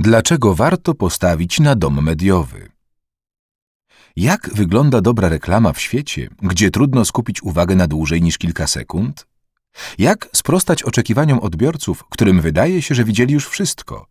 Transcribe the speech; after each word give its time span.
Dlaczego 0.00 0.54
warto 0.54 0.94
postawić 0.94 1.60
na 1.60 1.74
dom 1.76 2.04
mediowy? 2.04 2.68
Jak 4.16 4.50
wygląda 4.54 5.00
dobra 5.00 5.28
reklama 5.28 5.72
w 5.72 5.80
świecie, 5.80 6.28
gdzie 6.42 6.70
trudno 6.70 7.04
skupić 7.04 7.42
uwagę 7.42 7.74
na 7.74 7.86
dłużej 7.86 8.22
niż 8.22 8.38
kilka 8.38 8.66
sekund? 8.66 9.26
Jak 9.98 10.28
sprostać 10.32 10.82
oczekiwaniom 10.82 11.38
odbiorców, 11.38 12.04
którym 12.10 12.40
wydaje 12.40 12.82
się, 12.82 12.94
że 12.94 13.04
widzieli 13.04 13.34
już 13.34 13.48
wszystko? 13.48 14.06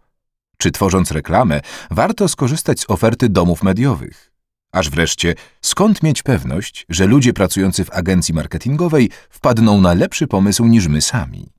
Czy 0.57 0.71
tworząc 0.71 1.11
reklamę, 1.11 1.61
warto 1.91 2.27
skorzystać 2.27 2.79
z 2.79 2.89
oferty 2.89 3.29
domów 3.29 3.63
mediowych? 3.63 4.31
Aż 4.71 4.89
wreszcie, 4.89 5.35
skąd 5.61 6.03
mieć 6.03 6.23
pewność, 6.23 6.85
że 6.89 7.05
ludzie 7.05 7.33
pracujący 7.33 7.85
w 7.85 7.91
agencji 7.91 8.33
marketingowej 8.33 9.09
wpadną 9.29 9.81
na 9.81 9.93
lepszy 9.93 10.27
pomysł 10.27 10.65
niż 10.65 10.87
my 10.87 11.01
sami? 11.01 11.56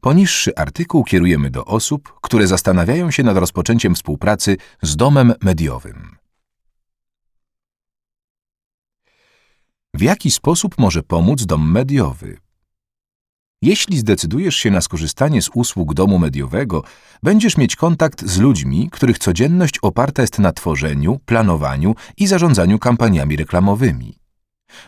Poniższy 0.00 0.56
artykuł 0.56 1.04
kierujemy 1.04 1.50
do 1.50 1.64
osób, 1.64 2.20
które 2.20 2.46
zastanawiają 2.46 3.10
się 3.10 3.22
nad 3.22 3.36
rozpoczęciem 3.36 3.94
współpracy 3.94 4.56
z 4.82 4.96
domem 4.96 5.34
mediowym. 5.42 6.16
W 9.94 10.02
jaki 10.02 10.30
sposób 10.30 10.78
może 10.78 11.02
pomóc 11.02 11.46
dom 11.46 11.72
mediowy? 11.72 12.38
Jeśli 13.62 13.98
zdecydujesz 13.98 14.56
się 14.56 14.70
na 14.70 14.80
skorzystanie 14.80 15.42
z 15.42 15.50
usług 15.54 15.94
domu 15.94 16.18
mediowego, 16.18 16.84
będziesz 17.22 17.56
mieć 17.56 17.76
kontakt 17.76 18.26
z 18.26 18.38
ludźmi, 18.38 18.88
których 18.92 19.18
codzienność 19.18 19.78
oparta 19.82 20.22
jest 20.22 20.38
na 20.38 20.52
tworzeniu, 20.52 21.18
planowaniu 21.26 21.94
i 22.16 22.26
zarządzaniu 22.26 22.78
kampaniami 22.78 23.36
reklamowymi. 23.36 24.18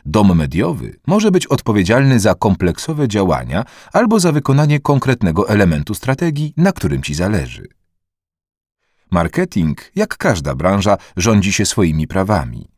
Dom 0.06 0.36
mediowy 0.38 0.96
może 1.06 1.30
być 1.30 1.46
odpowiedzialny 1.46 2.20
za 2.20 2.34
kompleksowe 2.34 3.08
działania 3.08 3.64
albo 3.92 4.20
za 4.20 4.32
wykonanie 4.32 4.80
konkretnego 4.80 5.48
elementu 5.48 5.94
strategii, 5.94 6.54
na 6.56 6.72
którym 6.72 7.02
ci 7.02 7.14
zależy. 7.14 7.68
Marketing, 9.10 9.90
jak 9.94 10.16
każda 10.16 10.54
branża, 10.54 10.96
rządzi 11.16 11.52
się 11.52 11.66
swoimi 11.66 12.06
prawami. 12.06 12.68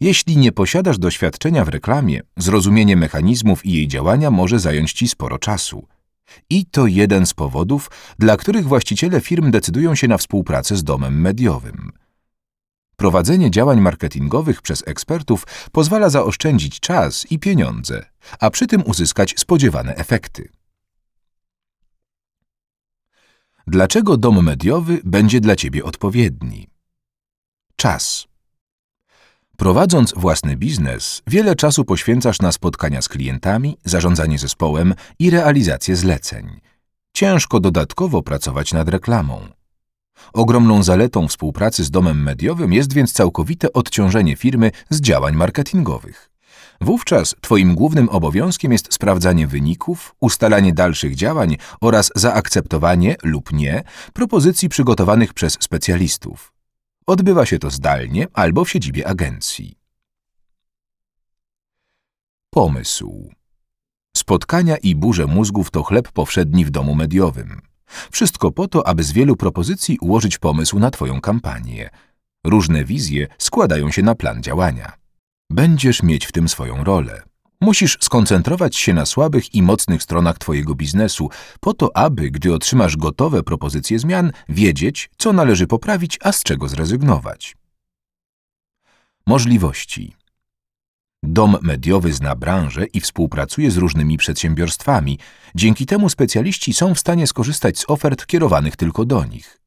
Jeśli 0.00 0.36
nie 0.36 0.52
posiadasz 0.52 0.98
doświadczenia 0.98 1.64
w 1.64 1.68
reklamie, 1.68 2.20
zrozumienie 2.36 2.96
mechanizmów 2.96 3.66
i 3.66 3.72
jej 3.72 3.88
działania 3.88 4.30
może 4.30 4.58
zająć 4.58 4.92
ci 4.92 5.08
sporo 5.08 5.38
czasu. 5.38 5.86
I 6.50 6.66
to 6.66 6.86
jeden 6.86 7.26
z 7.26 7.34
powodów, 7.34 7.90
dla 8.18 8.36
których 8.36 8.68
właściciele 8.68 9.20
firm 9.20 9.50
decydują 9.50 9.94
się 9.94 10.08
na 10.08 10.18
współpracę 10.18 10.76
z 10.76 10.84
domem 10.84 11.20
mediowym. 11.20 11.92
Prowadzenie 12.96 13.50
działań 13.50 13.80
marketingowych 13.80 14.62
przez 14.62 14.82
ekspertów 14.86 15.46
pozwala 15.72 16.10
zaoszczędzić 16.10 16.80
czas 16.80 17.26
i 17.30 17.38
pieniądze, 17.38 18.06
a 18.40 18.50
przy 18.50 18.66
tym 18.66 18.82
uzyskać 18.86 19.34
spodziewane 19.36 19.96
efekty. 19.96 20.48
Dlaczego 23.66 24.16
dom 24.16 24.44
mediowy 24.44 25.00
będzie 25.04 25.40
dla 25.40 25.56
Ciebie 25.56 25.84
odpowiedni? 25.84 26.68
Czas. 27.76 28.26
Prowadząc 29.56 30.14
własny 30.16 30.56
biznes, 30.56 31.22
wiele 31.26 31.54
czasu 31.54 31.84
poświęcasz 31.84 32.40
na 32.40 32.52
spotkania 32.52 33.02
z 33.02 33.08
klientami, 33.08 33.78
zarządzanie 33.84 34.38
zespołem 34.38 34.94
i 35.18 35.30
realizację 35.30 35.96
zleceń. 35.96 36.60
Ciężko 37.12 37.60
dodatkowo 37.60 38.22
pracować 38.22 38.72
nad 38.72 38.88
reklamą. 38.88 39.55
Ogromną 40.32 40.82
zaletą 40.82 41.28
współpracy 41.28 41.84
z 41.84 41.90
domem 41.90 42.22
mediowym 42.22 42.72
jest 42.72 42.92
więc 42.92 43.12
całkowite 43.12 43.72
odciążenie 43.72 44.36
firmy 44.36 44.70
z 44.90 45.00
działań 45.00 45.34
marketingowych. 45.34 46.30
Wówczas 46.80 47.34
Twoim 47.40 47.74
głównym 47.74 48.08
obowiązkiem 48.08 48.72
jest 48.72 48.94
sprawdzanie 48.94 49.46
wyników, 49.46 50.14
ustalanie 50.20 50.72
dalszych 50.72 51.14
działań 51.14 51.56
oraz 51.80 52.10
zaakceptowanie 52.14 53.16
lub 53.22 53.52
nie 53.52 53.82
propozycji 54.12 54.68
przygotowanych 54.68 55.34
przez 55.34 55.56
specjalistów. 55.60 56.52
Odbywa 57.06 57.46
się 57.46 57.58
to 57.58 57.70
zdalnie 57.70 58.26
albo 58.32 58.64
w 58.64 58.70
siedzibie 58.70 59.08
agencji. 59.08 59.78
Pomysł. 62.50 63.30
Spotkania 64.16 64.76
i 64.76 64.94
burze 64.94 65.26
mózgów 65.26 65.70
to 65.70 65.82
chleb 65.82 66.12
powszedni 66.12 66.64
w 66.64 66.70
domu 66.70 66.94
mediowym. 66.94 67.60
Wszystko 68.10 68.52
po 68.52 68.68
to, 68.68 68.86
aby 68.86 69.02
z 69.02 69.12
wielu 69.12 69.36
propozycji 69.36 69.98
ułożyć 69.98 70.38
pomysł 70.38 70.78
na 70.78 70.90
Twoją 70.90 71.20
kampanię. 71.20 71.90
Różne 72.44 72.84
wizje 72.84 73.26
składają 73.38 73.90
się 73.90 74.02
na 74.02 74.14
plan 74.14 74.42
działania. 74.42 74.92
Będziesz 75.50 76.02
mieć 76.02 76.26
w 76.26 76.32
tym 76.32 76.48
swoją 76.48 76.84
rolę. 76.84 77.22
Musisz 77.60 77.98
skoncentrować 78.00 78.76
się 78.76 78.94
na 78.94 79.06
słabych 79.06 79.54
i 79.54 79.62
mocnych 79.62 80.02
stronach 80.02 80.38
Twojego 80.38 80.74
biznesu, 80.74 81.30
po 81.60 81.74
to, 81.74 81.96
aby, 81.96 82.30
gdy 82.30 82.54
otrzymasz 82.54 82.96
gotowe 82.96 83.42
propozycje 83.42 83.98
zmian, 83.98 84.32
wiedzieć, 84.48 85.10
co 85.18 85.32
należy 85.32 85.66
poprawić, 85.66 86.18
a 86.22 86.32
z 86.32 86.42
czego 86.42 86.68
zrezygnować. 86.68 87.56
Możliwości. 89.26 90.16
Dom 91.22 91.56
mediowy 91.62 92.12
zna 92.12 92.34
branżę 92.34 92.86
i 92.86 93.00
współpracuje 93.00 93.70
z 93.70 93.76
różnymi 93.76 94.16
przedsiębiorstwami. 94.16 95.18
Dzięki 95.54 95.86
temu 95.86 96.08
specjaliści 96.08 96.74
są 96.74 96.94
w 96.94 96.98
stanie 96.98 97.26
skorzystać 97.26 97.78
z 97.78 97.84
ofert 97.88 98.26
kierowanych 98.26 98.76
tylko 98.76 99.04
do 99.04 99.24
nich. 99.24 99.58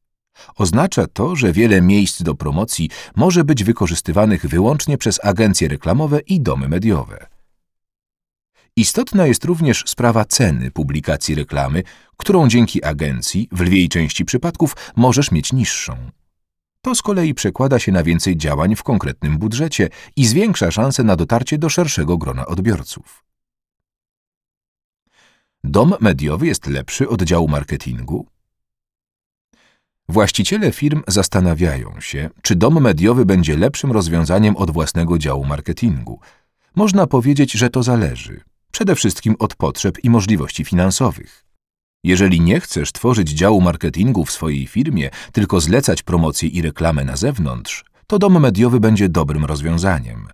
Oznacza 0.55 1.07
to, 1.07 1.35
że 1.35 1.53
wiele 1.53 1.81
miejsc 1.81 2.21
do 2.21 2.35
promocji 2.35 2.89
może 3.15 3.43
być 3.43 3.63
wykorzystywanych 3.63 4.45
wyłącznie 4.45 4.97
przez 4.97 5.25
agencje 5.25 5.67
reklamowe 5.67 6.19
i 6.19 6.41
domy 6.41 6.69
mediowe. 6.69 7.27
Istotna 8.75 9.27
jest 9.27 9.45
również 9.45 9.83
sprawa 9.87 10.25
ceny 10.25 10.71
publikacji 10.71 11.35
reklamy, 11.35 11.83
którą 12.17 12.47
dzięki 12.47 12.83
agencji 12.83 13.47
w 13.51 13.61
lwiej 13.61 13.89
części 13.89 14.25
przypadków 14.25 14.75
możesz 14.95 15.31
mieć 15.31 15.53
niższą. 15.53 16.11
To 16.81 16.95
z 16.95 17.01
kolei 17.01 17.34
przekłada 17.34 17.79
się 17.79 17.91
na 17.91 18.03
więcej 18.03 18.38
działań 18.38 18.75
w 18.75 18.84
konkretnym 18.84 19.38
budżecie 19.38 19.90
i 20.16 20.25
zwiększa 20.25 20.72
szanse 20.72 21.03
na 21.03 21.16
dotarcie 21.16 21.57
do 21.57 21.69
szerszego 21.69 22.17
grona 22.17 22.45
odbiorców. 22.45 23.23
Dom 25.63 25.95
mediowy 26.00 26.47
jest 26.47 26.67
lepszy 26.67 27.09
od 27.09 27.22
działu 27.22 27.47
marketingu? 27.47 28.28
Właściciele 30.09 30.72
firm 30.72 31.03
zastanawiają 31.07 32.01
się, 32.01 32.29
czy 32.41 32.56
dom 32.56 32.81
mediowy 32.81 33.25
będzie 33.25 33.57
lepszym 33.57 33.91
rozwiązaniem 33.91 34.57
od 34.57 34.72
własnego 34.72 35.17
działu 35.17 35.46
marketingu. 35.46 36.19
Można 36.75 37.07
powiedzieć, 37.07 37.51
że 37.51 37.69
to 37.69 37.84
zależy 37.84 38.41
przede 38.72 38.96
wszystkim 38.96 39.35
od 39.40 39.56
potrzeb 39.56 40.03
i 40.03 40.09
możliwości 40.09 40.66
finansowych. 40.66 41.48
Jeżeli 42.03 42.41
nie 42.41 42.59
chcesz 42.59 42.91
tworzyć 42.91 43.29
działu 43.29 43.61
marketingu 43.61 44.25
w 44.25 44.31
swojej 44.31 44.67
firmie, 44.67 45.09
tylko 45.31 45.59
zlecać 45.59 46.03
promocję 46.03 46.49
i 46.49 46.61
reklamę 46.61 47.05
na 47.05 47.15
zewnątrz, 47.15 47.85
to 48.07 48.19
dom 48.19 48.39
mediowy 48.39 48.79
będzie 48.79 49.09
dobrym 49.09 49.45
rozwiązaniem. 49.45 50.27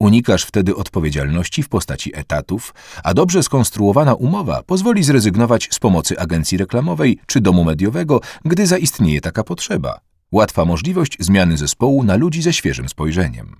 Unikasz 0.00 0.44
wtedy 0.44 0.76
odpowiedzialności 0.76 1.62
w 1.62 1.68
postaci 1.68 2.16
etatów, 2.16 2.74
a 3.04 3.14
dobrze 3.14 3.42
skonstruowana 3.42 4.14
umowa 4.14 4.62
pozwoli 4.62 5.02
zrezygnować 5.02 5.68
z 5.70 5.78
pomocy 5.78 6.18
agencji 6.18 6.58
reklamowej 6.58 7.18
czy 7.26 7.40
domu 7.40 7.64
mediowego, 7.64 8.20
gdy 8.44 8.66
zaistnieje 8.66 9.20
taka 9.20 9.44
potrzeba. 9.44 10.00
Łatwa 10.32 10.64
możliwość 10.64 11.16
zmiany 11.20 11.56
zespołu 11.56 12.04
na 12.04 12.16
ludzi 12.16 12.42
ze 12.42 12.52
świeżym 12.52 12.88
spojrzeniem. 12.88 13.56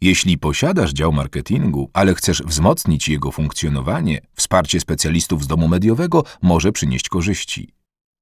Jeśli 0.00 0.38
posiadasz 0.38 0.92
dział 0.92 1.12
marketingu, 1.12 1.90
ale 1.92 2.14
chcesz 2.14 2.42
wzmocnić 2.42 3.08
jego 3.08 3.32
funkcjonowanie, 3.32 4.20
wsparcie 4.34 4.80
specjalistów 4.80 5.44
z 5.44 5.46
domu 5.46 5.68
mediowego 5.68 6.24
może 6.42 6.72
przynieść 6.72 7.08
korzyści. 7.08 7.72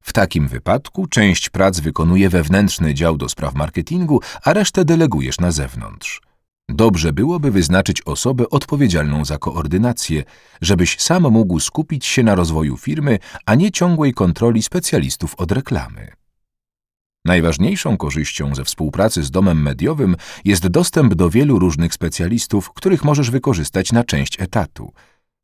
W 0.03 0.13
takim 0.13 0.49
wypadku 0.49 1.07
część 1.07 1.51
prac 1.51 1.81
wykonuje 1.81 2.29
wewnętrzny 2.29 2.95
dział 2.95 3.17
do 3.17 3.29
spraw 3.29 3.55
marketingu, 3.55 4.21
a 4.45 4.53
resztę 4.53 4.85
delegujesz 4.85 5.41
na 5.41 5.51
zewnątrz. 5.51 6.21
Dobrze 6.69 7.13
byłoby 7.13 7.51
wyznaczyć 7.51 8.03
osobę 8.03 8.51
odpowiedzialną 8.51 9.25
za 9.25 9.39
koordynację, 9.39 10.25
żebyś 10.61 11.01
sam 11.01 11.23
mógł 11.23 11.61
skupić 11.61 12.07
się 12.07 12.23
na 12.23 12.35
rozwoju 12.35 12.77
firmy, 12.77 13.19
a 13.47 13.55
nie 13.55 13.71
ciągłej 13.71 14.15
kontroli 14.15 14.63
specjalistów 14.63 15.35
od 15.35 15.53
reklamy. 15.53 16.13
Najważniejszą 17.27 17.97
korzyścią 17.97 18.55
ze 18.55 18.65
współpracy 18.65 19.23
z 19.23 19.31
domem 19.31 19.63
mediowym 19.63 20.17
jest 20.45 20.67
dostęp 20.67 21.15
do 21.15 21.31
wielu 21.31 21.59
różnych 21.59 21.95
specjalistów, 21.95 22.73
których 22.73 23.05
możesz 23.05 23.31
wykorzystać 23.31 23.93
na 23.93 24.05
część 24.05 24.41
etatu. 24.41 24.93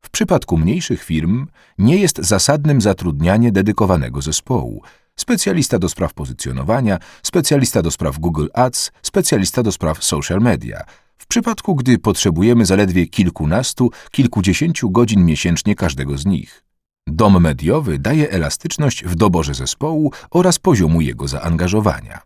W 0.05 0.09
przypadku 0.09 0.57
mniejszych 0.57 1.03
firm 1.03 1.47
nie 1.77 1.97
jest 1.97 2.17
zasadnym 2.17 2.81
zatrudnianie 2.81 3.51
dedykowanego 3.51 4.21
zespołu. 4.21 4.81
Specjalista 5.15 5.79
do 5.79 5.89
spraw 5.89 6.13
pozycjonowania, 6.13 6.97
specjalista 7.23 7.81
do 7.81 7.91
spraw 7.91 8.19
Google 8.19 8.47
Ads, 8.53 8.91
specjalista 9.01 9.63
do 9.63 9.71
spraw 9.71 10.03
social 10.03 10.39
media. 10.39 10.83
W 11.17 11.27
przypadku, 11.27 11.75
gdy 11.75 11.97
potrzebujemy 11.97 12.65
zaledwie 12.65 13.07
kilkunastu, 13.07 13.91
kilkudziesięciu 14.11 14.89
godzin 14.89 15.25
miesięcznie 15.25 15.75
każdego 15.75 16.17
z 16.17 16.25
nich. 16.25 16.70
Dom 17.11 17.41
mediowy 17.41 17.99
daje 17.99 18.29
elastyczność 18.31 19.03
w 19.05 19.15
doborze 19.15 19.53
zespołu 19.53 20.11
oraz 20.31 20.59
poziomu 20.59 21.01
jego 21.01 21.27
zaangażowania. 21.27 22.21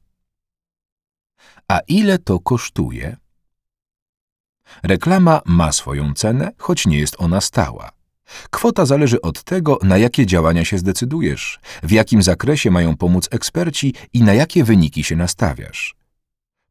A 1.67 1.79
ile 1.87 2.19
to 2.19 2.39
kosztuje? 2.39 3.17
Reklama 4.83 5.41
ma 5.45 5.71
swoją 5.71 6.13
cenę, 6.13 6.51
choć 6.57 6.87
nie 6.87 6.99
jest 6.99 7.15
ona 7.19 7.41
stała. 7.41 7.91
Kwota 8.49 8.85
zależy 8.85 9.21
od 9.21 9.43
tego, 9.43 9.79
na 9.83 9.97
jakie 9.97 10.25
działania 10.25 10.65
się 10.65 10.77
zdecydujesz, 10.77 11.59
w 11.83 11.91
jakim 11.91 12.23
zakresie 12.23 12.71
mają 12.71 12.97
pomóc 12.97 13.27
eksperci 13.31 13.93
i 14.13 14.23
na 14.23 14.33
jakie 14.33 14.63
wyniki 14.63 15.03
się 15.03 15.15
nastawiasz. 15.15 15.95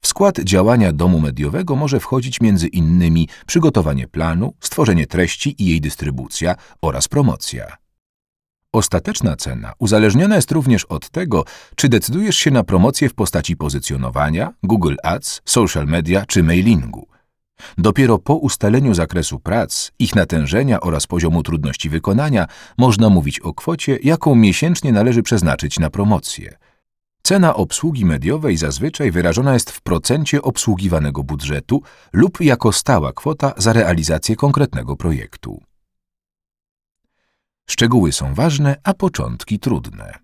W 0.01 0.07
skład 0.07 0.41
działania 0.41 0.93
domu 0.93 1.21
mediowego 1.21 1.77
może 1.77 2.01
wchodzić 2.01 2.41
między 2.41 2.67
innymi 2.67 3.29
przygotowanie 3.47 4.09
planu, 4.09 4.55
stworzenie 4.61 5.07
treści 5.07 5.63
i 5.63 5.67
jej 5.67 5.81
dystrybucja 5.81 6.55
oraz 6.83 7.09
promocja. 7.09 7.84
Ostateczna 8.75 9.37
cena 9.37 9.73
uzależniona 9.79 10.37
jest 10.37 10.51
również 10.51 10.85
od 10.85 11.11
tego, 11.11 11.45
czy 11.77 11.89
decydujesz 11.89 12.37
się 12.37 12.51
na 12.51 12.65
promocję 12.65 13.09
w 13.09 13.15
postaci 13.15 13.57
pozycjonowania, 13.57 14.53
Google 14.63 14.95
Ads, 15.03 15.43
social 15.45 15.87
media 15.87 16.25
czy 16.27 16.43
mailingu. 16.43 17.09
Dopiero 17.79 18.19
po 18.19 18.35
ustaleniu 18.35 18.95
zakresu 18.95 19.41
prac, 19.41 19.91
ich 19.99 20.15
natężenia 20.15 20.81
oraz 20.81 21.07
poziomu 21.07 21.43
trudności 21.43 21.91
wykonania 21.91 22.47
można 22.79 23.09
mówić 23.09 23.41
o 23.41 23.55
kwocie, 23.55 23.99
jaką 24.03 24.35
miesięcznie 24.35 24.93
należy 24.93 25.23
przeznaczyć 25.23 25.79
na 25.79 25.91
promocję. 25.91 26.57
Cena 27.23 27.55
obsługi 27.55 28.05
mediowej 28.05 28.57
zazwyczaj 28.57 29.11
wyrażona 29.11 29.55
jest 29.55 29.71
w 29.71 29.81
procencie 29.81 30.43
obsługiwanego 30.43 31.23
budżetu 31.23 31.83
lub 32.13 32.41
jako 32.41 32.73
stała 32.73 33.13
kwota 33.13 33.53
za 33.57 33.73
realizację 33.73 34.37
konkretnego 34.37 34.97
projektu. 34.97 35.63
Szczegóły 37.67 38.13
są 38.13 38.35
ważne, 38.35 38.77
a 38.85 38.95
początki 38.95 39.59
trudne. 39.59 40.19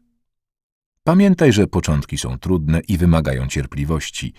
Pamiętaj, 1.04 1.52
że 1.52 1.66
początki 1.66 2.18
są 2.18 2.38
trudne 2.38 2.80
i 2.80 2.98
wymagają 2.98 3.46
cierpliwości. 3.46 4.32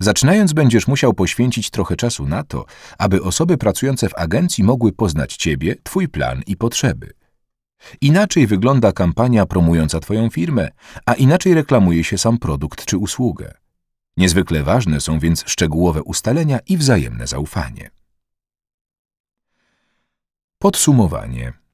Zaczynając 0.00 0.52
będziesz 0.52 0.88
musiał 0.88 1.14
poświęcić 1.14 1.70
trochę 1.70 1.96
czasu 1.96 2.26
na 2.26 2.42
to, 2.42 2.64
aby 2.98 3.22
osoby 3.22 3.58
pracujące 3.58 4.08
w 4.08 4.18
agencji 4.18 4.64
mogły 4.64 4.92
poznać 4.92 5.36
Ciebie, 5.36 5.74
Twój 5.82 6.08
plan 6.08 6.42
i 6.46 6.56
potrzeby. 6.56 7.12
Inaczej 8.00 8.46
wygląda 8.46 8.92
kampania 8.92 9.46
promująca 9.46 10.00
Twoją 10.00 10.30
firmę, 10.30 10.68
a 11.06 11.14
inaczej 11.14 11.54
reklamuje 11.54 12.04
się 12.04 12.18
sam 12.18 12.38
produkt 12.38 12.84
czy 12.84 12.98
usługę. 12.98 13.54
Niezwykle 14.16 14.62
ważne 14.62 15.00
są 15.00 15.18
więc 15.18 15.44
szczegółowe 15.46 16.02
ustalenia 16.02 16.58
i 16.66 16.76
wzajemne 16.76 17.26
zaufanie. 17.26 17.90
Podsumowanie. 20.58 21.65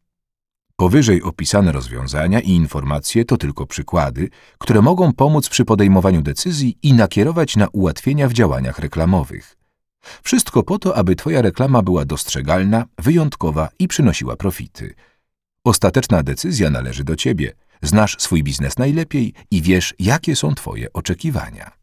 Powyżej 0.83 1.23
opisane 1.23 1.73
rozwiązania 1.73 2.41
i 2.41 2.51
informacje 2.51 3.25
to 3.25 3.37
tylko 3.37 3.67
przykłady, 3.67 4.29
które 4.59 4.83
mogą 4.83 5.13
pomóc 5.13 5.49
przy 5.49 5.65
podejmowaniu 5.65 6.23
decyzji 6.23 6.79
i 6.83 6.93
nakierować 6.93 7.57
na 7.57 7.69
ułatwienia 7.69 8.29
w 8.29 8.33
działaniach 8.33 8.79
reklamowych. 8.79 9.57
Wszystko 10.23 10.63
po 10.63 10.79
to, 10.79 10.97
aby 10.97 11.17
Twoja 11.17 11.43
reklama 11.43 11.83
była 11.83 12.05
dostrzegalna, 12.05 12.85
wyjątkowa 12.99 13.69
i 13.79 13.89
przynosiła 13.89 14.37
profity. 14.37 14.95
Ostateczna 15.65 16.23
decyzja 16.23 16.71
należy 16.71 17.05
do 17.05 17.17
Ciebie. 17.17 17.53
Znasz 17.83 18.17
swój 18.19 18.43
biznes 18.43 18.79
najlepiej 18.79 19.35
i 19.51 19.63
wiesz, 19.63 19.95
jakie 19.99 20.37
są 20.37 20.55
Twoje 20.55 20.93
oczekiwania. 20.93 21.82